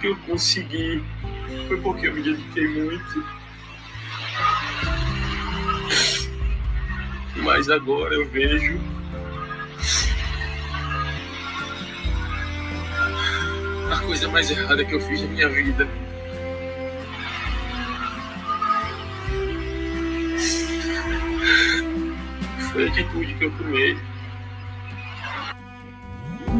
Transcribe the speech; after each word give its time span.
Que 0.00 0.06
eu 0.06 0.16
consegui 0.18 1.02
foi 1.66 1.80
porque 1.80 2.06
eu 2.06 2.14
me 2.14 2.22
dediquei 2.22 2.68
muito. 2.68 3.24
Mas 7.36 7.68
agora 7.68 8.14
eu 8.14 8.28
vejo 8.28 8.78
a 13.90 13.98
coisa 14.06 14.28
mais 14.28 14.50
errada 14.50 14.84
que 14.84 14.94
eu 14.94 15.00
fiz 15.00 15.22
na 15.22 15.28
minha 15.28 15.48
vida. 15.48 15.88
Foi 22.70 22.86
a 22.86 22.88
atitude 22.88 23.34
que 23.34 23.44
eu 23.44 23.50
tomei. 23.52 23.98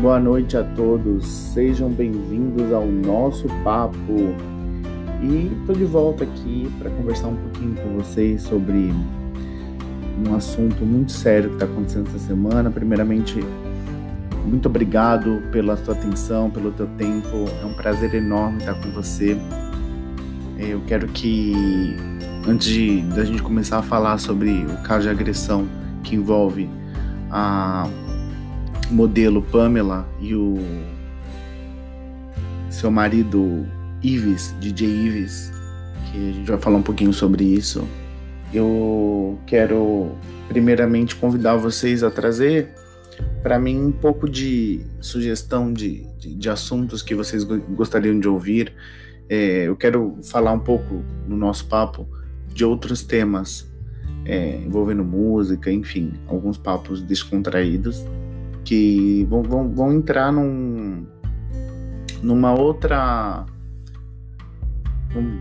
Boa 0.01 0.21
noite 0.21 0.57
a 0.57 0.63
todos, 0.63 1.27
sejam 1.27 1.91
bem-vindos 1.91 2.73
ao 2.73 2.87
nosso 2.87 3.49
papo. 3.65 4.33
E 5.21 5.51
tô 5.67 5.73
de 5.73 5.85
volta 5.85 6.23
aqui 6.23 6.71
para 6.79 6.89
conversar 6.89 7.27
um 7.27 7.35
pouquinho 7.35 7.75
com 7.75 7.97
vocês 7.97 8.43
sobre 8.43 8.93
um 10.25 10.37
assunto 10.37 10.85
muito 10.87 11.11
sério 11.11 11.49
que 11.49 11.57
está 11.57 11.67
acontecendo 11.67 12.07
essa 12.07 12.19
semana. 12.21 12.71
Primeiramente, 12.71 13.45
muito 14.47 14.69
obrigado 14.69 15.43
pela 15.51 15.77
sua 15.77 15.95
atenção, 15.95 16.49
pelo 16.49 16.71
teu 16.71 16.87
tempo. 16.97 17.47
É 17.61 17.67
um 17.67 17.75
prazer 17.75 18.15
enorme 18.15 18.59
estar 18.59 18.75
com 18.75 18.91
você. 18.93 19.37
Eu 20.61 20.81
quero 20.87 21.09
que, 21.09 21.97
antes 22.47 22.69
de 22.69 23.01
da 23.17 23.25
gente 23.25 23.43
começar 23.43 23.79
a 23.79 23.83
falar 23.83 24.19
sobre 24.19 24.65
o 24.65 24.83
caso 24.85 25.03
de 25.03 25.09
agressão 25.09 25.67
que 26.05 26.15
envolve 26.15 26.71
a 27.33 27.89
modelo 28.91 29.43
Pamela 29.43 30.09
e 30.21 30.35
o 30.35 30.59
seu 32.71 32.91
marido 32.91 33.67
Ives, 34.03 34.55
DJ 34.61 34.89
Ives, 34.89 35.53
que 36.11 36.17
a 36.17 36.33
gente 36.33 36.49
vai 36.49 36.59
falar 36.59 36.79
um 36.79 36.83
pouquinho 36.83 37.13
sobre 37.13 37.45
isso. 37.45 37.87
Eu 38.53 39.39
quero 39.47 40.13
primeiramente 40.49 41.15
convidar 41.17 41.57
vocês 41.57 42.03
a 42.03 42.11
trazer 42.11 42.71
para 43.43 43.59
mim 43.59 43.79
um 43.79 43.93
pouco 43.93 44.29
de 44.29 44.81
sugestão 45.01 45.73
de, 45.73 46.07
de, 46.19 46.35
de, 46.35 46.49
assuntos 46.49 47.03
que 47.03 47.15
vocês 47.15 47.45
gostariam 47.45 48.19
de 48.19 48.29
ouvir. 48.29 48.73
É, 49.29 49.65
eu 49.65 49.77
quero 49.77 50.17
falar 50.23 50.53
um 50.53 50.61
pouco 50.61 51.03
no 51.27 51.37
nosso 51.37 51.67
papo 51.67 52.09
de 52.55 52.65
outros 52.65 53.03
temas 53.03 53.67
é, 54.25 54.57
envolvendo 54.57 55.05
música, 55.05 55.71
enfim, 55.71 56.15
alguns 56.27 56.57
papos 56.57 57.03
descontraídos 57.03 58.05
que 58.69 59.25
vão, 59.31 59.43
vão, 59.43 59.75
vão 59.75 59.93
entrar 59.95 60.31
num, 60.31 61.07
numa 62.23 62.53
outra. 62.53 63.47
Num, 65.15 65.41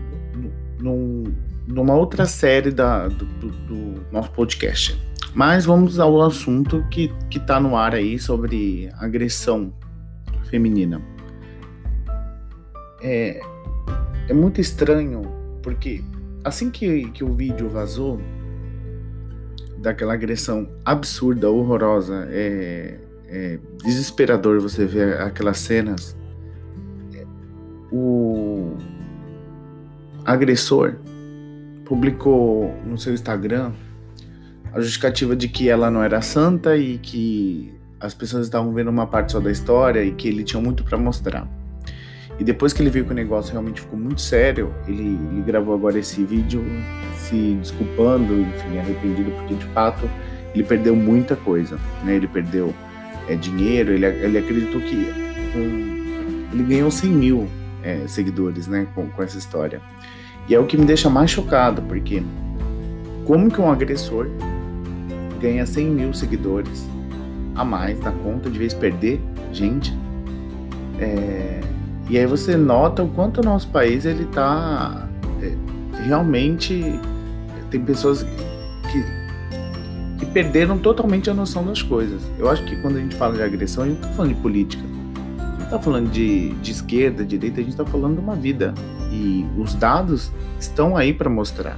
num, 0.80 1.24
numa 1.66 1.94
outra 1.94 2.24
série 2.24 2.70
da, 2.70 3.06
do, 3.06 3.26
do, 3.26 3.50
do, 3.50 4.02
nosso 4.10 4.30
podcast. 4.30 4.98
Mas 5.34 5.66
vamos 5.66 6.00
ao 6.00 6.22
assunto 6.22 6.82
que, 6.90 7.12
que 7.28 7.38
tá 7.38 7.60
no 7.60 7.76
ar 7.76 7.94
aí 7.94 8.18
sobre 8.18 8.90
agressão 8.94 9.74
feminina. 10.44 11.02
É, 13.02 13.42
é 14.26 14.32
muito 14.32 14.58
estranho, 14.58 15.20
porque 15.62 16.02
assim 16.42 16.70
que, 16.70 17.10
que 17.10 17.22
o 17.22 17.34
vídeo 17.34 17.68
vazou, 17.68 18.18
daquela 19.76 20.14
agressão 20.14 20.66
absurda, 20.82 21.50
horrorosa, 21.50 22.26
é, 22.30 22.98
é 23.28 23.58
desesperador 23.84 24.60
você 24.60 24.84
ver 24.84 25.20
aquelas 25.20 25.58
cenas. 25.58 26.16
O 27.92 28.76
agressor 30.24 30.96
publicou 31.84 32.74
no 32.84 32.98
seu 32.98 33.14
Instagram 33.14 33.72
a 34.72 34.80
justificativa 34.80 35.34
de 35.34 35.48
que 35.48 35.68
ela 35.68 35.90
não 35.90 36.02
era 36.02 36.20
santa 36.20 36.76
e 36.76 36.98
que 36.98 37.74
as 38.00 38.14
pessoas 38.14 38.46
estavam 38.46 38.72
vendo 38.72 38.88
uma 38.88 39.06
parte 39.06 39.32
só 39.32 39.40
da 39.40 39.50
história 39.50 40.04
e 40.04 40.12
que 40.12 40.28
ele 40.28 40.44
tinha 40.44 40.62
muito 40.62 40.84
para 40.84 40.96
mostrar. 40.98 41.48
E 42.38 42.44
depois 42.44 42.72
que 42.72 42.80
ele 42.80 42.90
viu 42.90 43.04
que 43.04 43.10
o 43.10 43.14
negócio 43.14 43.50
realmente 43.50 43.80
ficou 43.80 43.98
muito 43.98 44.20
sério, 44.20 44.72
ele, 44.86 45.18
ele 45.32 45.42
gravou 45.44 45.74
agora 45.74 45.98
esse 45.98 46.22
vídeo 46.22 46.62
se 47.16 47.56
desculpando, 47.60 48.40
enfim, 48.40 48.78
arrependido, 48.78 49.30
porque 49.32 49.54
de 49.54 49.64
fato 49.66 50.08
ele 50.54 50.62
perdeu 50.62 50.94
muita 50.94 51.34
coisa, 51.34 51.78
né? 52.04 52.14
Ele 52.14 52.28
perdeu 52.28 52.72
é, 53.28 53.34
dinheiro, 53.34 53.92
ele, 53.92 54.06
ele 54.06 54.38
acreditou 54.38 54.80
que 54.80 54.96
um, 55.56 56.46
ele 56.52 56.62
ganhou 56.62 56.90
100 56.90 57.10
mil 57.10 57.48
é, 57.82 58.06
seguidores, 58.06 58.66
né, 58.66 58.86
com, 58.94 59.08
com 59.08 59.22
essa 59.22 59.38
história. 59.38 59.80
E 60.48 60.54
é 60.54 60.58
o 60.58 60.66
que 60.66 60.76
me 60.76 60.86
deixa 60.86 61.10
mais 61.10 61.30
chocado, 61.30 61.82
porque 61.82 62.22
como 63.26 63.50
que 63.50 63.60
um 63.60 63.70
agressor 63.70 64.28
ganha 65.40 65.66
100 65.66 65.90
mil 65.90 66.14
seguidores 66.14 66.88
a 67.54 67.64
mais 67.64 68.00
na 68.00 68.12
conta 68.12 68.48
de 68.48 68.58
vez 68.58 68.72
perder 68.72 69.20
gente? 69.52 69.96
É, 70.98 71.60
e 72.08 72.16
aí 72.18 72.26
você 72.26 72.56
nota 72.56 73.02
o 73.02 73.08
quanto 73.08 73.40
o 73.40 73.44
nosso 73.44 73.68
país 73.68 74.06
ele 74.06 74.24
está 74.24 75.06
é, 75.42 75.52
realmente 76.04 76.98
tem 77.70 77.80
pessoas 77.80 78.24
perderam 80.38 80.78
totalmente 80.78 81.28
a 81.28 81.34
noção 81.34 81.66
das 81.66 81.82
coisas. 81.82 82.22
Eu 82.38 82.48
acho 82.48 82.64
que 82.64 82.76
quando 82.76 82.96
a 82.96 83.00
gente 83.00 83.16
fala 83.16 83.34
de 83.34 83.42
agressão, 83.42 83.82
a 83.82 83.88
gente 83.88 83.98
não 83.98 84.04
está 84.04 84.14
falando 84.14 84.34
de 84.36 84.40
política. 84.40 84.82
A 85.36 85.50
gente 85.50 85.64
está 85.64 85.78
falando 85.80 86.10
de, 86.12 86.50
de 86.50 86.70
esquerda, 86.70 87.24
direita, 87.24 87.56
a 87.58 87.64
gente 87.64 87.72
está 87.72 87.84
falando 87.84 88.14
de 88.14 88.20
uma 88.20 88.36
vida. 88.36 88.72
E 89.10 89.44
os 89.58 89.74
dados 89.74 90.30
estão 90.60 90.96
aí 90.96 91.12
para 91.12 91.28
mostrar. 91.28 91.76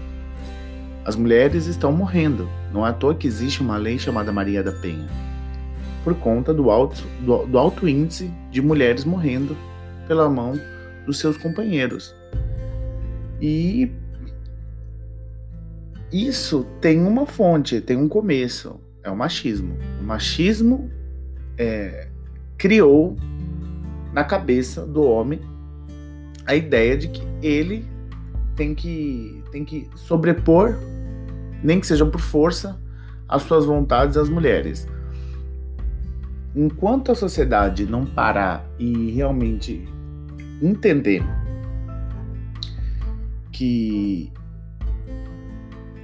As 1.07 1.17
mulheres 1.17 1.65
estão 1.65 1.91
morrendo. 1.91 2.47
Não 2.71 2.87
é 2.87 2.91
à 2.91 2.93
toa 2.93 3.15
que 3.15 3.27
existe 3.27 3.63
uma 3.63 3.79
lei 3.79 3.99
chamada 3.99 4.31
Maria 4.31 4.63
da 4.63 4.73
Penha. 4.73 5.09
Por 6.05 6.15
conta 6.17 6.53
do 6.53 6.71
alto, 6.71 7.03
do, 7.21 7.47
do 7.47 7.57
alto 7.57 7.89
índice 7.89 8.31
de 8.51 8.61
mulheres 8.61 9.07
morrendo 9.07 9.57
pela 10.07 10.29
mão 10.29 10.53
dos 11.07 11.19
seus 11.19 11.39
companheiros. 11.39 12.15
E 13.41 13.91
isso 16.13 16.67
tem 16.81 17.05
uma 17.05 17.27
fonte, 17.27 17.81
tem 17.81 17.97
um 17.97 18.09
começo. 18.09 18.81
É 19.03 19.11
o 19.11 19.17
machismo. 19.17 19.77
O 20.01 20.05
machismo 20.05 20.91
é, 21.57 22.09
criou 22.59 23.17
na 24.13 24.25
cabeça 24.25 24.87
do 24.87 25.03
homem 25.03 25.41
a 26.47 26.55
ideia 26.55 26.97
de 26.97 27.09
que 27.09 27.23
ele 27.43 27.85
tem 28.57 28.75
que, 28.75 29.43
tem 29.53 29.65
que 29.65 29.89
sobrepor, 29.95 30.77
nem 31.63 31.81
que 31.81 31.87
seja 31.87 32.05
por 32.05 32.21
força, 32.21 32.79
as 33.29 33.43
suas 33.43 33.65
vontades 33.65 34.17
às 34.17 34.29
mulheres. 34.29 34.89
Enquanto 36.55 37.13
a 37.13 37.15
sociedade 37.15 37.87
não 37.87 38.05
parar 38.05 38.69
e 38.79 39.13
realmente 39.13 39.89
entender 40.61 41.23
que 43.53 44.33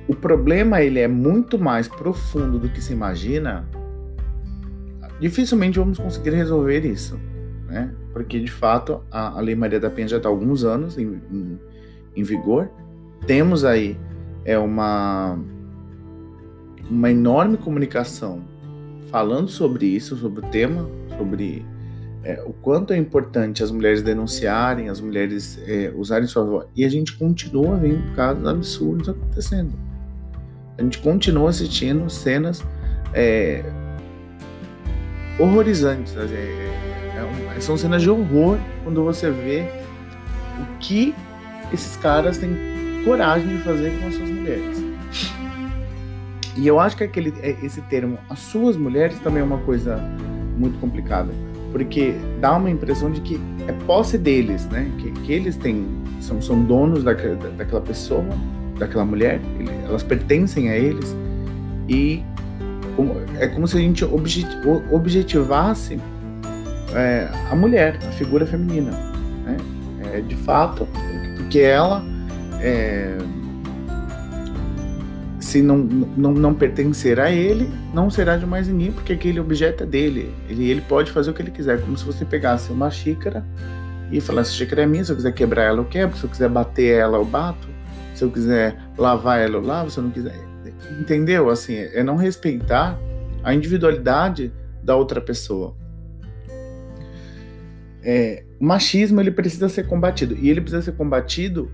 o 0.08 0.14
problema 0.14 0.80
ele 0.82 1.00
é 1.00 1.08
muito 1.08 1.58
mais 1.58 1.88
profundo 1.88 2.58
do 2.58 2.68
que 2.68 2.80
se 2.80 2.92
imagina, 2.92 3.68
dificilmente 5.20 5.78
vamos 5.78 5.98
conseguir 5.98 6.30
resolver 6.30 6.84
isso, 6.84 7.18
né? 7.66 7.92
Porque 8.12 8.38
de 8.38 8.50
fato 8.50 9.02
a, 9.10 9.38
a 9.38 9.41
Lei 9.41 9.54
Maria 9.54 9.80
da 9.80 9.91
Penha 9.91 10.08
já 10.08 10.16
está 10.16 10.28
há 10.28 10.32
alguns 10.32 10.64
anos 10.64 10.97
em, 10.97 11.20
em, 11.30 11.58
em 12.14 12.22
vigor. 12.22 12.70
Temos 13.26 13.64
aí 13.64 13.97
é 14.44 14.56
uma 14.56 15.38
uma 16.88 17.10
enorme 17.10 17.56
comunicação 17.56 18.42
falando 19.10 19.48
sobre 19.48 19.86
isso, 19.86 20.16
sobre 20.16 20.44
o 20.44 20.50
tema, 20.50 20.88
sobre 21.18 21.64
é, 22.22 22.42
o 22.44 22.52
quanto 22.52 22.92
é 22.92 22.97
importante 22.97 23.62
as 23.62 23.70
mulheres 23.70 24.02
denunciarem, 24.02 24.88
as 24.88 25.00
mulheres 25.00 25.60
é, 25.66 25.92
usarem 25.97 26.26
sua 26.26 26.44
voz. 26.44 26.66
E 26.76 26.84
a 26.84 26.88
gente 26.88 27.16
continua 27.16 27.76
vendo 27.76 28.14
casos 28.14 28.47
absurdos 28.47 29.09
acontecendo. 29.09 29.72
A 30.78 30.82
gente 30.82 30.98
continua 30.98 31.50
assistindo 31.50 32.08
cenas 32.10 32.62
é, 33.14 33.64
horrorizantes. 35.38 36.14
É, 36.16 36.20
é, 36.20 37.56
é 37.56 37.60
são 37.60 37.76
cenas 37.76 38.02
de 38.02 38.10
horror 38.10 38.58
quando 38.84 39.02
você 39.02 39.30
vê 39.30 39.66
o 40.60 40.78
que 40.78 41.14
esses 41.72 41.96
caras 41.96 42.38
têm 42.38 42.54
coragem 43.04 43.56
de 43.56 43.62
fazer 43.62 43.98
com 44.00 44.08
as 44.08 44.14
suas 44.14 44.30
mulheres. 44.30 44.84
E 46.56 46.66
eu 46.66 46.80
acho 46.80 46.96
que 46.96 47.04
aquele, 47.04 47.34
é, 47.40 47.56
esse 47.62 47.80
termo, 47.82 48.18
as 48.28 48.38
suas 48.38 48.76
mulheres, 48.76 49.18
também 49.20 49.42
é 49.42 49.44
uma 49.44 49.58
coisa 49.58 49.96
muito 50.56 50.78
complicada. 50.78 51.32
Porque 51.72 52.14
dá 52.40 52.56
uma 52.56 52.70
impressão 52.70 53.10
de 53.10 53.20
que 53.20 53.40
é 53.66 53.72
posse 53.86 54.16
deles, 54.16 54.66
né? 54.66 54.90
Que, 54.98 55.10
que 55.10 55.32
eles 55.32 55.56
têm, 55.56 55.86
são, 56.20 56.40
são 56.40 56.62
donos 56.62 57.02
daquela 57.04 57.80
pessoa 57.82 58.24
daquela 58.78 59.04
mulher, 59.04 59.40
elas 59.86 60.02
pertencem 60.02 60.70
a 60.70 60.76
eles 60.76 61.14
e 61.88 62.22
é 63.38 63.46
como 63.46 63.68
se 63.68 63.76
a 63.76 63.80
gente 63.80 64.04
objetivasse 64.04 66.00
é, 66.94 67.28
a 67.50 67.54
mulher, 67.54 67.98
a 68.08 68.12
figura 68.12 68.46
feminina. 68.46 68.90
né? 69.44 69.56
É, 70.12 70.20
de 70.20 70.36
fato, 70.36 70.88
porque 71.36 71.58
ela 71.60 72.02
é, 72.60 73.18
se 75.46 75.62
não, 75.62 75.78
não, 75.78 76.32
não 76.32 76.54
pertencer 76.54 77.20
a 77.20 77.30
ele, 77.30 77.70
não 77.94 78.10
será 78.10 78.36
de 78.36 78.44
mais 78.44 78.66
ninguém, 78.66 78.90
porque 78.90 79.12
aquele 79.12 79.38
objeto 79.38 79.84
é 79.84 79.86
dele. 79.86 80.34
Ele, 80.48 80.68
ele 80.68 80.80
pode 80.80 81.12
fazer 81.12 81.30
o 81.30 81.34
que 81.34 81.40
ele 81.40 81.50
quiser, 81.50 81.80
como 81.80 81.96
se 81.96 82.04
você 82.04 82.24
pegasse 82.24 82.72
uma 82.72 82.90
xícara 82.90 83.44
e 84.10 84.20
falasse: 84.20 84.52
xícara 84.52 84.82
é 84.82 84.86
minha, 84.86 85.04
se 85.04 85.12
eu 85.12 85.16
quiser 85.16 85.32
quebrar 85.32 85.64
ela, 85.64 85.78
eu 85.78 85.84
quebro, 85.84 86.16
se 86.16 86.24
eu 86.24 86.30
quiser 86.30 86.48
bater 86.48 86.98
ela, 86.98 87.18
eu 87.18 87.24
bato, 87.24 87.68
se 88.16 88.24
eu 88.24 88.30
quiser 88.30 88.77
lavar 88.98 89.41
ela, 89.41 89.57
eu 89.57 89.60
lavo, 89.60 89.91
se 89.91 89.98
eu 89.98 90.04
não 90.04 90.10
quiser. 90.10 90.34
Entendeu? 90.98 91.48
Assim, 91.48 91.74
é 91.74 92.03
não 92.03 92.16
respeitar 92.16 92.98
a 93.42 93.54
individualidade 93.54 94.53
da 94.83 94.97
outra 94.97 95.21
pessoa. 95.21 95.77
É, 98.03 98.45
o 98.60 98.65
machismo 98.65 99.21
ele 99.21 99.30
precisa 99.30 99.68
ser 99.68 99.86
combatido 99.86 100.36
e 100.41 100.48
ele 100.48 100.60
precisa 100.60 100.83
ser 100.83 100.92
combatido 100.92 101.71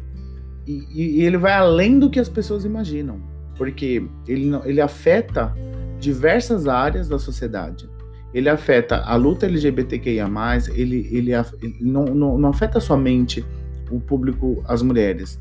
e, 0.66 0.86
e, 0.94 1.24
ele 1.24 1.36
vai 1.36 1.52
além 1.52 1.98
do 1.98 2.08
que 2.08 2.18
as 2.18 2.28
pessoas 2.28 2.64
imaginam 2.64 3.20
porque 3.56 4.04
ele, 4.26 4.50
ele 4.64 4.80
afeta 4.80 5.54
diversas 6.00 6.66
áreas 6.66 7.08
da 7.08 7.18
sociedade. 7.18 7.88
Ele 8.34 8.48
afeta 8.48 8.96
a 8.96 9.14
luta 9.14 9.46
LGBTQIA+, 9.46 10.28
ele, 10.74 11.08
ele, 11.12 11.32
ele 11.32 11.76
não, 11.80 12.06
não, 12.06 12.38
não, 12.38 12.48
afeta 12.48 12.80
somente 12.80 13.44
o 13.90 14.00
público, 14.00 14.64
as 14.66 14.82
mulheres. 14.82 15.38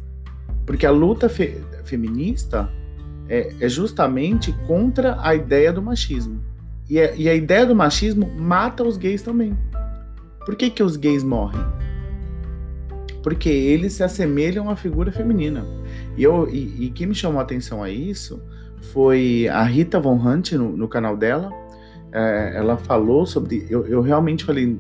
Porque 0.66 0.86
a 0.86 0.92
luta 0.92 1.28
fe, 1.28 1.58
feminista 1.84 2.70
é, 3.28 3.54
é, 3.60 3.70
justamente 3.70 4.52
contra 4.68 5.18
a 5.22 5.34
ideia 5.34 5.72
do 5.72 5.82
machismo. 5.82 6.42
E 6.90 7.00
a, 7.00 7.16
e 7.16 7.30
a 7.30 7.34
ideia 7.34 7.66
do 7.66 7.76
machismo 7.76 8.30
mata 8.38 8.84
os 8.84 8.98
gays 8.98 9.22
também. 9.22 9.58
Por 10.46 10.56
que, 10.56 10.70
que 10.70 10.84
os 10.84 10.98
gays 10.98 11.24
morrem? 11.24 11.62
Porque 13.24 13.50
eles 13.50 13.94
se 13.94 14.04
assemelham 14.04 14.70
à 14.70 14.76
figura 14.76 15.12
feminina. 15.12 15.66
E, 16.18 16.24
eu, 16.24 16.50
e, 16.50 16.86
e 16.86 16.90
quem 16.90 17.08
me 17.08 17.16
chamou 17.16 17.40
a 17.40 17.44
atenção 17.44 17.84
a 17.84 17.90
isso 17.90 18.42
foi 18.92 19.48
a 19.48 19.64
Rita 19.64 20.00
Von 20.00 20.16
Hunt 20.16 20.54
no, 20.54 20.76
no 20.76 20.88
canal 20.88 21.16
dela. 21.16 21.52
É, 22.12 22.54
ela 22.56 22.78
falou 22.78 23.26
sobre. 23.26 23.66
Eu, 23.70 23.86
eu 23.86 24.02
realmente 24.02 24.44
falei, 24.44 24.78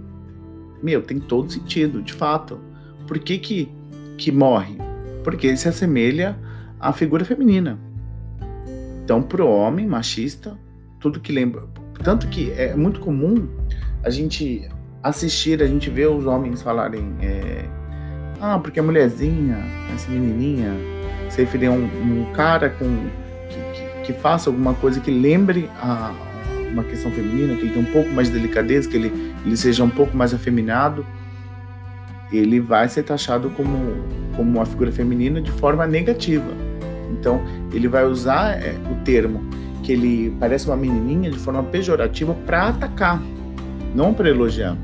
meu, 0.84 1.02
tem 1.02 1.20
todo 1.20 1.52
sentido, 1.52 2.02
de 2.02 2.14
fato. 2.14 2.60
Por 3.08 3.20
que, 3.20 3.38
que, 3.38 3.72
que 4.18 4.32
morre? 4.32 4.91
Porque 5.24 5.48
ele 5.48 5.58
se 5.58 5.68
assemelha 5.68 6.38
à 6.80 6.92
figura 6.92 7.24
feminina. 7.24 7.80
Então, 9.04 9.22
pro 9.22 9.48
homem 9.48 9.88
machista, 9.88 10.58
tudo 11.00 11.20
que 11.20 11.32
lembra. 11.32 11.64
Tanto 12.04 12.28
que 12.28 12.52
é 12.52 12.76
muito 12.76 13.00
comum 13.00 13.48
a 14.04 14.10
gente 14.10 14.68
assistir, 15.04 15.62
a 15.62 15.68
gente 15.68 15.90
ver 15.90 16.08
os 16.08 16.26
homens 16.26 16.62
falarem. 16.62 17.14
É, 17.22 17.66
ah, 18.40 18.58
porque 18.60 18.80
a 18.80 18.84
mulherzinha, 18.84 19.58
essa 19.94 20.10
menininha, 20.10 20.74
se 21.30 21.42
referir 21.42 21.68
a 21.68 21.72
um, 21.72 21.84
um 21.84 22.34
cara 22.34 22.70
com, 22.70 22.86
que, 23.50 24.04
que, 24.04 24.14
que, 24.14 24.20
faça 24.20 24.50
alguma 24.50 24.74
coisa 24.74 25.00
que 25.00 25.12
lembre 25.12 25.70
a, 25.80 26.12
uma 26.72 26.84
questão 26.84 27.12
feminina, 27.12 27.56
que 27.56 27.62
ele 27.62 27.74
tenha 27.74 27.88
um 27.88 27.92
pouco 27.92 28.10
mais 28.10 28.30
de 28.30 28.34
delicadeza, 28.34 28.90
que 28.90 28.98
ele, 28.98 29.34
ele 29.46 29.58
seja 29.58 29.84
um 29.84 29.90
pouco 29.90 30.16
mais 30.16 30.34
afeminado, 30.34 31.06
ele 32.32 32.60
vai 32.60 32.88
ser 32.90 33.04
taxado 33.04 33.50
como, 33.52 33.78
como 34.36 34.50
uma 34.50 34.66
figura 34.66 34.92
feminina 34.92 35.42
de 35.42 35.52
forma 35.52 35.86
negativa. 35.86 36.52
Então, 37.12 37.42
ele 37.74 37.88
vai 37.88 38.06
usar 38.06 38.62
é, 38.62 38.76
o 38.92 39.04
termo 39.04 39.42
que 39.84 39.92
ele 39.92 40.36
parece 40.40 40.68
uma 40.68 40.78
menininha 40.78 41.30
de 41.30 41.38
forma 41.38 41.64
pejorativa 41.64 42.34
para 42.46 42.70
atacar, 42.70 43.22
não 43.96 44.14
para 44.14 44.30
elogiar. 44.30 44.78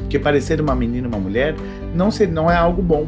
Porque 0.00 0.18
parecer 0.18 0.60
uma 0.60 0.74
menina, 0.74 1.08
uma 1.08 1.18
mulher, 1.18 1.54
não, 1.94 2.10
ser, 2.10 2.28
não 2.28 2.50
é 2.50 2.56
algo 2.56 2.82
bom. 2.82 3.06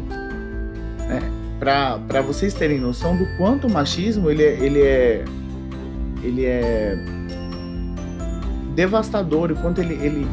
Né? 1.09 1.21
para 1.63 2.21
vocês 2.23 2.53
terem 2.55 2.81
noção 2.81 3.17
do 3.17 3.25
quanto 3.37 3.69
o 3.69 3.71
machismo 3.71 4.29
ele 4.29 4.43
é, 4.43 4.59
ele 4.61 4.83
é, 4.83 5.25
ele 6.25 6.45
é 6.45 6.97
devastador, 8.75 9.53
o 9.53 9.55
quanto 9.55 9.81
ele, 9.81 9.95
ele, 10.05 10.27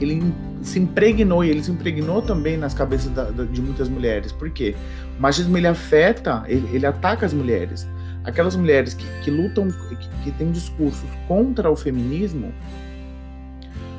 ele 0.00 0.32
se 0.62 0.78
impregnou 0.78 1.44
e 1.44 1.50
ele 1.50 1.62
se 1.62 1.70
impregnou 1.70 2.20
também 2.22 2.56
nas 2.56 2.74
cabeças 2.74 3.10
da, 3.12 3.24
da, 3.24 3.44
de 3.44 3.60
muitas 3.60 3.88
mulheres. 3.88 4.32
Por 4.32 4.50
quê? 4.50 4.74
O 5.18 5.22
machismo 5.22 5.56
ele 5.56 5.66
afeta, 5.66 6.44
ele, 6.46 6.68
ele 6.74 6.86
ataca 6.86 7.24
as 7.24 7.32
mulheres. 7.32 7.86
Aquelas 8.24 8.54
mulheres 8.54 8.94
que, 8.94 9.04
que 9.22 9.30
lutam, 9.30 9.68
que, 9.68 9.96
que 10.24 10.30
têm 10.32 10.50
discursos 10.50 11.08
contra 11.26 11.70
o 11.70 11.76
feminismo, 11.76 12.52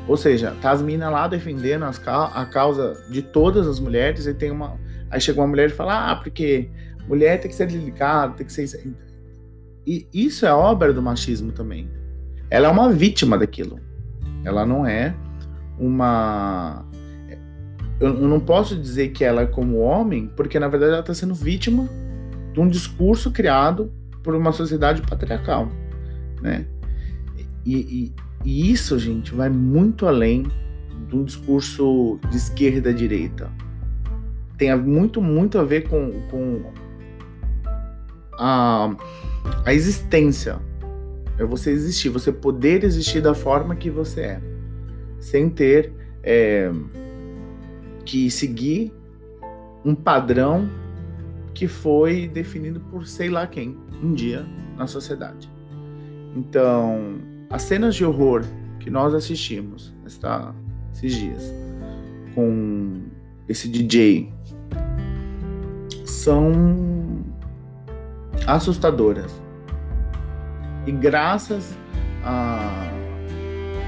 ou 0.08 0.16
seja, 0.16 0.56
tá 0.62 0.72
as 0.72 0.81
minas 0.81 1.12
lá 1.12 1.28
defendendo 1.28 1.84
as, 1.84 2.00
a 2.08 2.46
causa 2.46 3.04
de 3.10 3.22
todas 3.22 3.68
as 3.68 3.80
mulheres 3.80 4.25
e 4.28 4.34
tem 4.34 4.52
uma 4.52 4.78
Aí 5.12 5.19
chega 5.19 5.42
uma 5.42 5.48
mulher 5.48 5.69
e 5.69 5.74
fala: 5.74 6.12
ah, 6.12 6.16
porque 6.16 6.69
mulher 7.07 7.40
tem 7.40 7.52
que 7.52 7.56
ser 7.56 7.68
delicada, 7.68 8.34
tem 8.34 8.46
que 8.46 8.54
ser. 8.54 8.94
E 9.86 10.07
isso 10.14 10.46
é 10.46 10.54
obra 10.54 10.94
do 10.94 11.02
machismo 11.02 11.52
também. 11.52 11.90
Ela 12.50 12.68
é 12.68 12.72
uma 12.72 12.90
vítima 12.90 13.38
daquilo. 13.38 13.80
Ela 14.44 14.66
não 14.66 14.86
é 14.86 15.14
uma. 15.81 16.86
Eu 18.00 18.13
não 18.13 18.39
posso 18.39 18.75
dizer 18.75 19.10
que 19.10 19.24
ela 19.24 19.42
é 19.42 19.45
como 19.45 19.80
homem, 19.80 20.31
porque 20.36 20.60
na 20.60 20.68
verdade 20.68 20.94
ela 20.94 21.01
está 21.01 21.13
sendo 21.13 21.36
vítima 21.36 21.88
de 22.54 22.60
um 22.60 22.68
discurso 22.68 23.31
criado 23.31 23.92
por 24.24 24.36
uma 24.36 24.51
sociedade 24.51 25.01
patriarcal, 25.01 25.69
né? 26.42 26.66
E, 27.66 27.75
e, 27.75 28.13
e 28.44 28.72
isso, 28.72 28.98
gente, 28.98 29.33
vai 29.33 29.50
muito 29.50 30.07
além 30.07 30.48
de 31.07 31.16
um 31.16 31.24
discurso 31.24 32.19
de 32.30 32.38
esquerda 32.38 32.94
direita 32.94 33.51
tem 34.62 34.78
muito, 34.78 35.19
muito 35.19 35.57
a 35.57 35.63
ver 35.63 35.89
com, 35.89 36.22
com 36.30 36.62
a, 38.38 38.95
a 39.66 39.74
existência. 39.74 40.60
É 41.39 41.44
você 41.44 41.72
existir, 41.72 42.10
você 42.10 42.31
poder 42.31 42.83
existir 42.83 43.22
da 43.22 43.33
forma 43.33 43.75
que 43.75 43.89
você 43.89 44.22
é, 44.22 44.42
sem 45.21 45.50
ter 45.50 45.94
é, 46.21 46.69
que 48.03 48.29
seguir 48.29 48.94
um 49.85 49.95
padrão 49.95 50.69
que 51.54 51.68
foi 51.68 52.28
definido 52.28 52.81
por 52.81 53.07
sei 53.07 53.30
lá 53.30 53.47
quem 53.47 53.78
um 54.04 54.13
dia 54.13 54.45
na 54.78 54.87
sociedade. 54.87 55.49
Então, 56.35 57.19
as 57.49 57.61
cenas 57.61 57.95
de 57.95 58.04
horror 58.04 58.44
que 58.80 58.90
nós 58.90 59.13
assistimos 59.13 59.94
esta, 60.06 60.54
esses 60.94 61.13
dias 61.13 61.54
com 62.33 63.01
esse 63.47 63.68
DJ 63.68 64.31
são 66.06 67.23
assustadoras. 68.47 69.31
E 70.85 70.92
graças 70.92 71.78
a, 72.23 72.90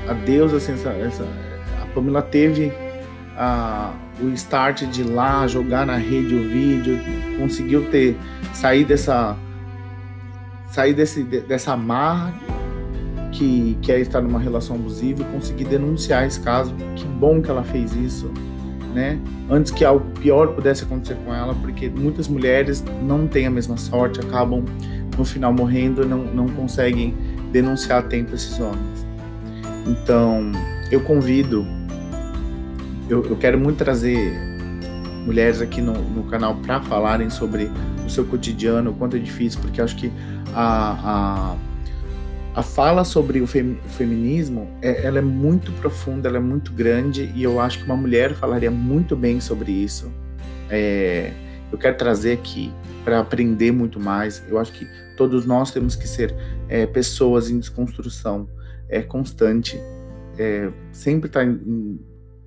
a 0.07 0.13
Deus, 0.13 0.53
assim, 0.53 0.73
essa, 0.73 0.89
essa, 0.89 1.23
a 1.81 1.85
Pamela 1.93 2.21
teve 2.21 2.71
a, 3.37 3.93
o 4.21 4.29
start 4.29 4.83
de 4.83 5.03
lá 5.03 5.47
jogar 5.47 5.85
na 5.85 5.97
rede 5.97 6.35
o 6.35 6.49
vídeo, 6.49 6.99
conseguiu 7.37 7.89
ter 7.89 8.17
sair 8.53 8.85
dessa 8.85 9.37
sair 10.69 10.93
desse, 10.93 11.23
dessa 11.23 11.77
marra 11.77 12.33
que, 13.31 13.77
que 13.81 13.91
é 13.91 13.99
estar 13.99 14.21
numa 14.21 14.39
relação 14.39 14.75
abusiva 14.75 15.21
e 15.21 15.25
conseguir 15.25 15.65
denunciar 15.65 16.25
esse 16.25 16.39
caso. 16.39 16.73
Que 16.95 17.05
bom 17.05 17.43
que 17.43 17.49
ela 17.51 17.63
fez 17.63 17.95
isso 17.95 18.31
né? 18.93 19.19
Antes 19.49 19.71
que 19.71 19.83
algo 19.83 20.05
pior 20.19 20.53
pudesse 20.53 20.83
acontecer 20.83 21.15
com 21.25 21.33
ela, 21.33 21.53
porque 21.55 21.89
muitas 21.89 22.27
mulheres 22.27 22.83
não 23.01 23.27
têm 23.27 23.47
a 23.47 23.51
mesma 23.51 23.75
sorte, 23.75 24.19
acabam 24.19 24.63
no 25.17 25.25
final 25.25 25.51
morrendo, 25.51 26.05
não, 26.07 26.19
não 26.19 26.47
conseguem 26.47 27.13
denunciar 27.51 27.99
a 27.99 28.01
tempo 28.03 28.33
esses 28.33 28.59
homens. 28.59 29.02
Então, 29.85 30.51
eu 30.91 31.01
convido, 31.01 31.65
eu, 33.09 33.25
eu 33.25 33.35
quero 33.35 33.59
muito 33.59 33.77
trazer 33.77 34.33
mulheres 35.25 35.61
aqui 35.61 35.81
no, 35.81 35.93
no 35.93 36.23
canal 36.23 36.55
para 36.55 36.81
falarem 36.81 37.29
sobre 37.29 37.69
o 38.05 38.09
seu 38.09 38.25
cotidiano, 38.25 38.91
o 38.91 38.93
quanto 38.93 39.15
é 39.15 39.19
difícil, 39.19 39.59
porque 39.61 39.81
acho 39.81 39.95
que 39.95 40.11
a, 40.53 41.55
a 41.55 41.57
a 42.55 42.61
fala 42.61 43.03
sobre 43.03 43.41
o 43.41 43.47
feminismo 43.47 44.69
é, 44.79 45.05
ela 45.05 45.17
é 45.17 45.21
muito 45.21 45.71
profunda, 45.73 46.29
ela 46.29 46.37
é 46.37 46.41
muito 46.41 46.71
grande 46.71 47.31
e 47.33 47.41
eu 47.41 47.59
acho 47.59 47.79
que 47.79 47.85
uma 47.85 47.97
mulher 47.97 48.35
falaria 48.35 48.69
muito 48.69 49.15
bem 49.15 49.41
sobre 49.41 49.71
isso. 49.71 50.11
É, 50.69 51.33
eu 51.71 51.77
quero 51.79 51.97
trazer 51.97 52.33
aqui 52.33 52.71
para 53.03 53.19
aprender 53.19 53.71
muito 53.71 53.99
mais. 53.99 54.43
Eu 54.47 54.59
acho 54.59 54.71
que 54.71 54.87
todos 55.17 55.47
nós 55.47 55.71
temos 55.71 55.95
que 55.95 56.07
ser 56.07 56.35
é, 56.69 56.85
pessoas 56.85 57.49
em 57.49 57.57
desconstrução 57.57 58.47
é, 58.89 59.01
constante, 59.01 59.79
é, 60.37 60.71
sempre 60.91 61.27
estar 61.27 61.45
tá 61.45 61.51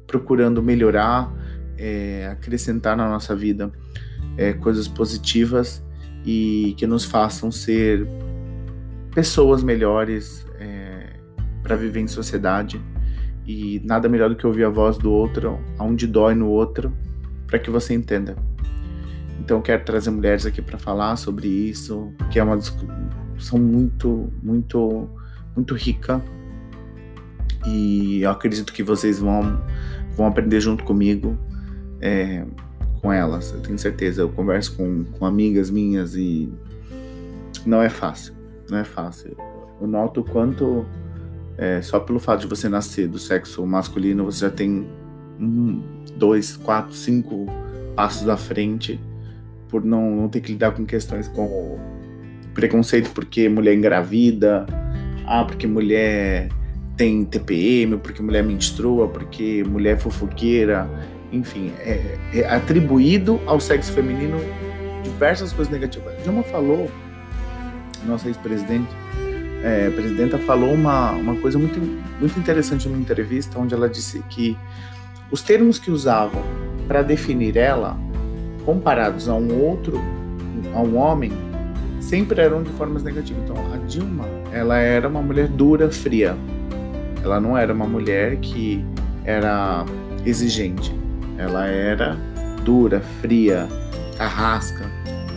procurando 0.06 0.62
melhorar, 0.62 1.32
é, 1.78 2.28
acrescentar 2.30 2.96
na 2.96 3.08
nossa 3.08 3.34
vida 3.34 3.72
é, 4.36 4.52
coisas 4.52 4.88
positivas 4.88 5.84
e 6.24 6.74
que 6.76 6.86
nos 6.86 7.04
façam 7.04 7.50
ser 7.50 8.06
pessoas 9.14 9.62
melhores 9.62 10.46
é, 10.58 11.14
para 11.62 11.76
viver 11.76 12.00
em 12.00 12.08
sociedade. 12.08 12.80
E 13.46 13.80
nada 13.84 14.08
melhor 14.08 14.28
do 14.28 14.36
que 14.36 14.46
ouvir 14.46 14.64
a 14.64 14.68
voz 14.68 14.98
do 14.98 15.10
outro, 15.10 15.58
aonde 15.78 16.06
dói 16.06 16.34
no 16.34 16.48
outro, 16.48 16.92
para 17.46 17.58
que 17.60 17.70
você 17.70 17.94
entenda. 17.94 18.36
Então, 19.40 19.62
quero 19.62 19.84
trazer 19.84 20.10
mulheres 20.10 20.44
aqui 20.44 20.60
para 20.60 20.76
falar 20.76 21.14
sobre 21.14 21.46
isso, 21.46 22.12
que 22.30 22.40
é 22.40 22.42
uma 22.42 22.56
discussão 22.56 23.58
muito, 23.58 24.32
muito, 24.42 25.08
muito 25.56 25.74
rica. 25.74 26.22
E 27.66 28.22
eu 28.22 28.30
acredito 28.30 28.72
que 28.72 28.82
vocês 28.82 29.18
vão, 29.18 29.60
vão 30.16 30.26
aprender 30.26 30.60
junto 30.60 30.84
comigo 30.84 31.36
é, 32.00 32.44
com 33.00 33.12
elas. 33.12 33.52
Eu 33.52 33.60
tenho 33.60 33.78
certeza. 33.78 34.22
Eu 34.22 34.28
converso 34.28 34.76
com, 34.76 35.04
com 35.04 35.26
amigas 35.26 35.70
minhas 35.70 36.14
e 36.14 36.52
não 37.64 37.82
é 37.82 37.88
fácil. 37.88 38.34
Não 38.70 38.78
é 38.78 38.84
fácil. 38.84 39.36
Eu 39.80 39.86
noto 39.86 40.20
o 40.20 40.24
quanto, 40.24 40.86
é, 41.56 41.82
só 41.82 41.98
pelo 41.98 42.18
fato 42.18 42.42
de 42.42 42.46
você 42.46 42.68
nascer 42.68 43.08
do 43.08 43.18
sexo 43.18 43.66
masculino, 43.66 44.24
você 44.24 44.40
já 44.40 44.50
tem 44.50 44.86
um, 45.40 45.82
dois, 46.16 46.56
quatro, 46.56 46.94
cinco 46.94 47.46
passos 47.94 48.28
à 48.28 48.36
frente 48.36 49.00
por 49.68 49.84
não, 49.84 50.14
não 50.14 50.28
ter 50.28 50.40
que 50.40 50.52
lidar 50.52 50.72
com 50.72 50.84
questões 50.84 51.28
como 51.28 51.78
preconceito 52.54 53.10
porque 53.10 53.48
mulher 53.48 53.74
engravida, 53.74 54.66
ah, 55.26 55.44
porque 55.44 55.66
mulher 55.66 56.48
tem 56.96 57.24
TPM, 57.24 57.98
porque 57.98 58.22
mulher 58.22 58.42
menstrua, 58.42 59.08
porque 59.08 59.62
mulher 59.64 59.96
é 59.96 59.98
fofoqueira, 59.98 60.88
enfim, 61.32 61.72
é, 61.80 62.18
é 62.32 62.48
atribuído 62.48 63.40
ao 63.46 63.60
sexo 63.60 63.92
feminino 63.92 64.38
diversas 65.02 65.52
coisas 65.52 65.72
negativas. 65.72 66.14
Dilma 66.22 66.42
falou, 66.44 66.90
nossa 68.06 68.28
ex-presidente, 68.28 68.88
é, 69.62 69.90
presidenta 69.90 70.38
falou 70.38 70.72
uma, 70.72 71.12
uma 71.12 71.36
coisa 71.36 71.58
muito, 71.58 71.78
muito 72.20 72.38
interessante 72.38 72.88
numa 72.88 73.00
entrevista, 73.00 73.58
onde 73.58 73.74
ela 73.74 73.88
disse 73.88 74.22
que 74.30 74.56
os 75.30 75.42
termos 75.42 75.78
que 75.78 75.90
usavam 75.90 76.42
para 76.86 77.02
definir 77.02 77.56
ela, 77.56 77.98
comparados 78.64 79.28
a 79.28 79.34
um 79.34 79.60
outro, 79.60 80.00
a 80.74 80.80
um 80.80 80.96
homem, 80.96 81.32
sempre 82.06 82.40
eram 82.40 82.62
de 82.62 82.70
formas 82.70 83.02
negativas. 83.02 83.42
Então, 83.42 83.56
a 83.72 83.76
Dilma, 83.78 84.24
ela 84.52 84.78
era 84.78 85.08
uma 85.08 85.20
mulher 85.20 85.48
dura, 85.48 85.90
fria. 85.90 86.36
Ela 87.22 87.40
não 87.40 87.56
era 87.58 87.72
uma 87.72 87.86
mulher 87.86 88.36
que 88.36 88.84
era 89.24 89.84
exigente. 90.24 90.94
Ela 91.36 91.66
era 91.66 92.16
dura, 92.64 93.00
fria, 93.20 93.68
carrasca, 94.16 94.84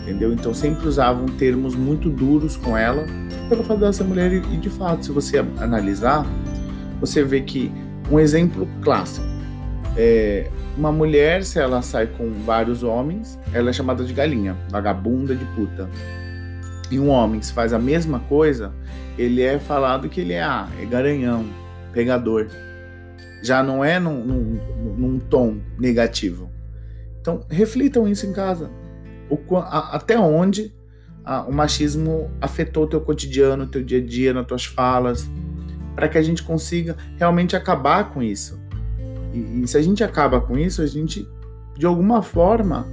entendeu? 0.02 0.32
Então 0.32 0.54
sempre 0.54 0.86
usavam 0.86 1.26
termos 1.26 1.74
muito 1.74 2.08
duros 2.08 2.56
com 2.56 2.76
ela 2.76 3.04
pelo 3.48 3.64
fato 3.64 3.80
dela 3.80 3.92
ser 3.92 4.04
mulher 4.04 4.32
e 4.32 4.56
de 4.56 4.70
fato, 4.70 5.04
se 5.04 5.12
você 5.12 5.38
analisar, 5.58 6.24
você 7.00 7.24
vê 7.24 7.40
que 7.40 7.70
um 8.10 8.18
exemplo 8.18 8.68
clássico 8.80 9.26
é 9.96 10.48
uma 10.78 10.92
mulher, 10.92 11.44
se 11.44 11.58
ela 11.58 11.82
sai 11.82 12.06
com 12.06 12.30
vários 12.46 12.84
homens, 12.84 13.38
ela 13.52 13.70
é 13.70 13.72
chamada 13.72 14.04
de 14.04 14.12
galinha, 14.12 14.56
vagabunda 14.70 15.34
de 15.34 15.44
puta. 15.46 15.88
E 16.90 16.98
um 16.98 17.08
homem, 17.08 17.40
se 17.40 17.52
faz 17.52 17.72
a 17.72 17.78
mesma 17.78 18.20
coisa, 18.20 18.72
ele 19.16 19.42
é 19.42 19.58
falado 19.58 20.08
que 20.08 20.20
ele 20.20 20.32
é, 20.32 20.42
ah, 20.42 20.68
é 20.80 20.84
garanhão, 20.84 21.46
pegador. 21.92 22.48
Já 23.42 23.62
não 23.62 23.84
é 23.84 23.98
num, 23.98 24.24
num, 24.24 24.60
num 24.96 25.18
tom 25.18 25.58
negativo. 25.78 26.50
Então, 27.20 27.44
reflitam 27.48 28.08
isso 28.08 28.26
em 28.26 28.32
casa. 28.32 28.70
O, 29.28 29.56
a, 29.56 29.96
até 29.96 30.18
onde 30.18 30.74
a, 31.24 31.42
o 31.42 31.52
machismo 31.52 32.30
afetou 32.40 32.84
o 32.84 32.86
teu 32.86 33.00
cotidiano, 33.00 33.64
o 33.64 33.66
teu 33.66 33.82
dia 33.82 33.98
a 33.98 34.04
dia, 34.04 34.34
nas 34.34 34.46
tuas 34.46 34.64
falas, 34.64 35.28
para 35.94 36.08
que 36.08 36.18
a 36.18 36.22
gente 36.22 36.42
consiga 36.42 36.96
realmente 37.16 37.54
acabar 37.54 38.10
com 38.10 38.22
isso. 38.22 38.58
E, 39.32 39.62
e, 39.62 39.68
se 39.68 39.76
a 39.76 39.82
gente 39.82 40.02
acaba 40.02 40.40
com 40.40 40.58
isso, 40.58 40.82
a 40.82 40.86
gente, 40.86 41.28
de 41.76 41.86
alguma 41.86 42.22
forma, 42.22 42.86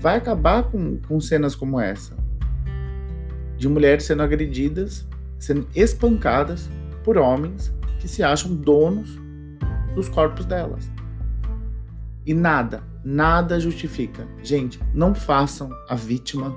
vai 0.00 0.16
acabar 0.16 0.62
com, 0.64 0.98
com 1.06 1.20
cenas 1.20 1.54
como 1.54 1.80
essa. 1.80 2.16
De 3.56 3.68
mulheres 3.68 4.04
sendo 4.04 4.22
agredidas, 4.22 5.06
sendo 5.38 5.66
espancadas 5.74 6.68
por 7.04 7.16
homens 7.16 7.72
que 7.98 8.08
se 8.08 8.22
acham 8.22 8.54
donos 8.54 9.18
dos 9.94 10.08
corpos 10.08 10.44
delas. 10.44 10.90
E 12.26 12.34
nada, 12.34 12.82
nada 13.04 13.58
justifica. 13.60 14.26
Gente, 14.42 14.80
não 14.92 15.14
façam 15.14 15.70
a 15.88 15.94
vítima 15.94 16.56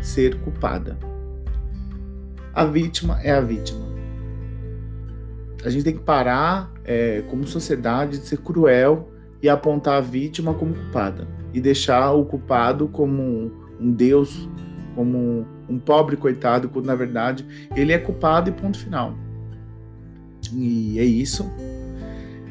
ser 0.00 0.38
culpada. 0.40 0.98
A 2.54 2.64
vítima 2.64 3.20
é 3.22 3.32
a 3.32 3.40
vítima. 3.40 3.86
A 5.64 5.70
gente 5.70 5.84
tem 5.84 5.94
que 5.94 6.02
parar, 6.02 6.72
é, 6.84 7.22
como 7.28 7.46
sociedade, 7.46 8.18
de 8.18 8.26
ser 8.26 8.38
cruel 8.38 9.08
e 9.42 9.48
apontar 9.48 9.94
a 9.94 10.00
vítima 10.00 10.54
como 10.54 10.74
culpada 10.74 11.26
e 11.52 11.60
deixar 11.60 12.12
o 12.12 12.24
culpado 12.24 12.88
como 12.88 13.22
um, 13.22 13.50
um 13.80 13.92
Deus, 13.92 14.48
como 14.98 15.46
um, 15.68 15.78
pobre 15.78 16.16
coitado, 16.16 16.68
quando 16.68 16.86
na 16.86 16.96
verdade 16.96 17.46
ele 17.76 17.92
é 17.92 17.98
culpado 17.98 18.50
e 18.50 18.52
ponto 18.52 18.76
final. 18.76 19.14
E 20.52 20.98
é 20.98 21.04
isso. 21.04 21.48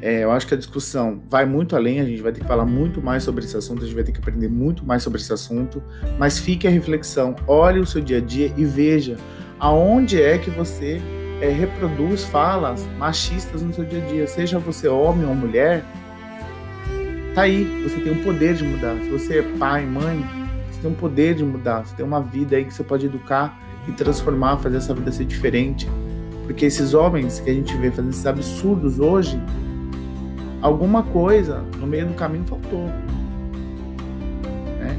É, 0.01 0.23
eu 0.23 0.31
acho 0.31 0.47
que 0.47 0.53
a 0.53 0.57
discussão 0.57 1.21
vai 1.27 1.45
muito 1.45 1.75
além, 1.75 1.99
a 1.99 2.05
gente 2.05 2.21
vai 2.21 2.31
ter 2.31 2.39
que 2.39 2.47
falar 2.47 2.65
muito 2.65 3.01
mais 3.01 3.23
sobre 3.23 3.43
esse 3.43 3.57
assunto, 3.57 3.81
a 3.81 3.85
gente 3.85 3.95
vai 3.95 4.03
ter 4.05 4.13
que 4.13 4.19
aprender 4.19 4.47
muito 4.47 4.85
mais 4.85 5.03
sobre 5.03 5.19
esse 5.19 5.33
assunto, 5.33 5.83
mas 6.17 6.39
fique 6.39 6.65
a 6.65 6.69
reflexão, 6.69 7.35
olhe 7.45 7.81
o 7.81 7.85
seu 7.85 7.99
dia 7.99 8.19
a 8.19 8.21
dia 8.21 8.53
e 8.55 8.63
veja 8.63 9.17
aonde 9.59 10.21
é 10.21 10.37
que 10.37 10.49
você 10.49 11.01
é, 11.41 11.49
reproduz 11.49 12.23
falas 12.23 12.87
machistas 12.97 13.61
no 13.61 13.73
seu 13.73 13.83
dia 13.83 14.01
a 14.01 14.07
dia, 14.07 14.25
seja 14.25 14.57
você 14.57 14.87
homem 14.87 15.27
ou 15.27 15.35
mulher, 15.35 15.83
tá 17.35 17.41
aí, 17.41 17.65
você 17.83 17.99
tem 17.99 18.13
o 18.13 18.23
poder 18.23 18.53
de 18.53 18.63
mudar. 18.63 18.95
Se 19.01 19.09
você 19.09 19.39
é 19.39 19.43
pai, 19.59 19.85
mãe, 19.85 20.36
você 20.77 20.81
tem 20.81 20.91
o 20.91 20.95
poder 20.95 21.33
de 21.33 21.43
mudar, 21.43 21.85
você 21.85 21.95
tem 21.95 22.05
uma 22.05 22.21
vida 22.21 22.55
aí 22.55 22.63
que 22.63 22.73
você 22.73 22.83
pode 22.83 23.07
educar 23.07 23.59
e 23.87 23.91
transformar, 23.91 24.57
fazer 24.57 24.77
essa 24.77 24.93
vida 24.93 25.11
ser 25.11 25.25
diferente. 25.25 25.89
Porque 26.45 26.65
esses 26.65 26.93
homens 26.93 27.39
que 27.39 27.49
a 27.49 27.53
gente 27.53 27.75
vê 27.77 27.89
fazendo 27.89 28.11
esses 28.11 28.25
absurdos 28.25 28.99
hoje, 28.99 29.41
alguma 30.61 31.03
coisa 31.03 31.63
no 31.79 31.87
meio 31.87 32.07
do 32.07 32.13
caminho 32.13 32.45
faltou. 32.45 32.85
Né? 34.79 34.97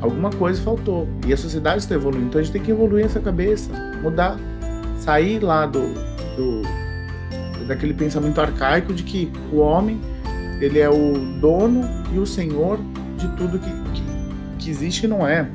Alguma 0.00 0.30
coisa 0.30 0.60
faltou. 0.60 1.08
E 1.26 1.32
a 1.32 1.36
sociedade 1.36 1.78
está 1.78 1.94
evoluindo. 1.94 2.26
Então 2.26 2.40
a 2.40 2.42
gente 2.42 2.52
tem 2.52 2.62
que 2.62 2.70
evoluir 2.70 3.06
essa 3.06 3.20
cabeça, 3.20 3.72
mudar, 4.02 4.36
sair 4.98 5.38
lá 5.38 5.64
do, 5.64 5.80
do 6.36 6.62
daquele 7.66 7.94
pensamento 7.94 8.40
arcaico 8.40 8.92
de 8.92 9.04
que 9.04 9.30
o 9.52 9.58
homem 9.58 10.00
ele 10.60 10.80
é 10.80 10.90
o 10.90 11.12
dono 11.40 11.82
e 12.12 12.18
o 12.18 12.26
senhor 12.26 12.80
de 13.16 13.28
tudo 13.36 13.60
que, 13.60 13.89
que, 14.60 14.70
existe 14.70 15.04
e 15.04 15.08
não 15.08 15.26
é. 15.26 15.48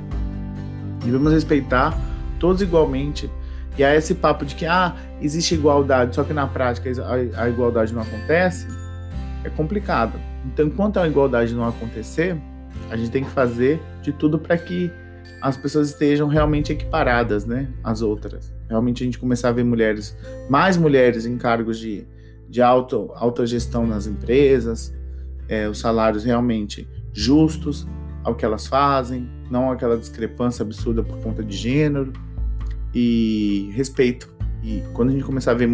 Devemos 1.03 1.31
respeitar 1.31 1.97
todos 2.39 2.61
igualmente. 2.61 3.29
E 3.77 3.83
aí 3.83 3.97
esse 3.97 4.15
papo 4.15 4.45
de 4.45 4.55
que 4.55 4.65
ah, 4.65 4.95
existe 5.21 5.53
igualdade, 5.53 6.15
só 6.15 6.23
que 6.23 6.33
na 6.33 6.47
prática 6.47 6.89
a, 7.37 7.49
igualdade 7.49 7.93
não 7.93 8.01
acontece, 8.01 8.67
é 9.43 9.49
complicado. 9.49 10.19
Então, 10.45 10.67
enquanto 10.67 10.97
a 10.97 11.07
igualdade 11.07 11.53
não 11.53 11.67
acontecer, 11.67 12.37
a 12.89 12.95
gente 12.95 13.11
tem 13.11 13.23
que 13.23 13.29
fazer 13.29 13.81
de 14.01 14.11
tudo 14.11 14.39
para 14.39 14.57
que 14.57 14.91
as 15.41 15.57
pessoas 15.57 15.89
estejam 15.89 16.27
realmente 16.27 16.71
equiparadas, 16.71 17.45
né, 17.45 17.67
às 17.83 18.01
outras. 18.01 18.53
Realmente 18.69 19.03
a 19.03 19.05
gente 19.05 19.19
começar 19.19 19.49
a 19.49 19.51
ver 19.51 19.63
mulheres, 19.63 20.17
mais 20.49 20.77
mulheres 20.77 21.25
em 21.25 21.37
cargos 21.37 21.77
de, 21.77 22.07
de 22.49 22.61
auto, 22.61 23.11
autogestão 23.15 23.85
nas 23.85 24.07
empresas, 24.07 24.95
é, 25.47 25.67
os 25.67 25.79
salários 25.79 26.23
realmente 26.23 26.87
justos 27.13 27.85
ao 28.25 28.33
que 28.33 28.43
elas 28.43 28.65
fazem, 28.65 29.29
não 29.51 29.71
aquela 29.71 29.95
discrepância 29.95 30.63
absurda 30.63 31.03
por 31.03 31.19
conta 31.19 31.43
de 31.43 31.55
gênero 31.55 32.11
e 32.91 33.69
respeito. 33.73 34.33
E 34.63 34.81
quando 34.93 35.09
a 35.09 35.11
gente 35.11 35.23
começar 35.23 35.51
a 35.51 35.53
ver 35.53 35.69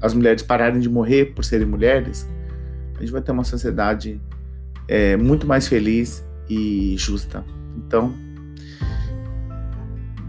as 0.00 0.14
mulheres 0.14 0.42
pararem 0.42 0.80
de 0.80 0.88
morrer 0.88 1.34
por 1.34 1.44
serem 1.44 1.66
mulheres, 1.66 2.26
a 2.96 3.00
gente 3.00 3.12
vai 3.12 3.20
ter 3.20 3.32
uma 3.32 3.44
sociedade 3.44 4.18
é, 4.88 5.14
muito 5.14 5.46
mais 5.46 5.68
feliz 5.68 6.24
e 6.48 6.94
justa. 6.96 7.44
Então, 7.76 8.14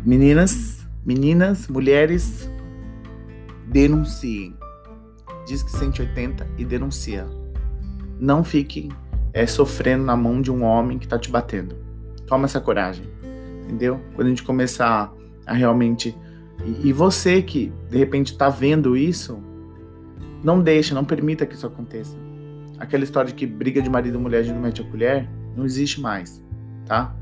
meninas, 0.06 0.86
meninas, 1.06 1.70
mulheres, 1.70 2.50
denunciem. 3.68 4.54
Diz 5.48 5.64
que 5.64 5.72
180 5.72 6.46
e 6.58 6.66
denuncia. 6.66 7.26
Não 8.20 8.44
fiquem 8.44 8.90
é, 9.36 9.46
sofrendo 9.46 10.04
na 10.04 10.16
mão 10.16 10.42
de 10.42 10.52
um 10.52 10.64
homem 10.64 10.98
que 10.98 11.06
está 11.06 11.20
te 11.20 11.30
batendo. 11.30 11.76
Toma 12.26 12.46
essa 12.46 12.60
coragem, 12.60 13.06
entendeu? 13.66 14.00
Quando 14.16 14.28
a 14.28 14.30
gente 14.30 14.44
começar 14.44 15.14
a 15.46 15.54
realmente. 15.54 16.18
E, 16.66 16.88
e 16.88 16.94
você 16.94 17.42
que 17.42 17.72
de 17.90 17.98
repente 17.98 18.32
está 18.32 18.50
vendo 18.50 18.98
isso, 18.98 19.38
não 20.44 20.60
deixa, 20.60 20.96
não 20.96 21.06
permita 21.06 21.46
que 21.46 21.54
isso 21.54 21.68
aconteça 21.68 22.26
aquela 22.80 23.04
história 23.04 23.30
de 23.30 23.34
que 23.34 23.46
briga 23.46 23.82
de 23.82 23.90
marido 23.90 24.18
e 24.18 24.22
mulher 24.22 24.44
gente 24.44 24.56
não 24.56 24.62
mete 24.62 24.82
a 24.82 24.86
colher, 24.86 25.28
não 25.56 25.66
existe 25.66 26.02
mais, 26.02 26.44
tá? 26.86 27.16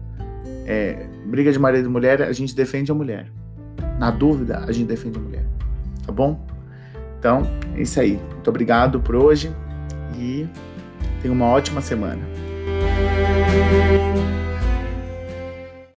É, 0.65 1.08
briga 1.25 1.51
de 1.51 1.60
marido 1.60 1.88
e 1.88 1.91
mulher, 1.91 2.22
a 2.22 2.32
gente 2.32 2.55
defende 2.55 2.91
a 2.91 2.96
mulher. 2.96 3.32
Na 4.00 4.12
dúvida, 4.12 4.60
a 4.60 4.72
gente 4.72 4.88
defende 4.88 5.17
a 5.17 5.22
mulher. 5.22 5.46
Tá 6.05 6.12
bom? 6.12 6.46
Então, 7.20 7.43
é 7.75 7.82
isso 7.82 8.00
aí. 8.00 8.20
Muito 8.34 8.50
obrigado 8.50 9.00
por 9.00 9.15
hoje 9.15 9.53
e 10.17 10.48
tenha 11.23 11.33
uma 11.33 11.45
ótima 11.47 11.81
semana. 11.81 12.21